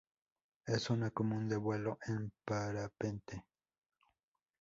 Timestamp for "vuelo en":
1.57-2.31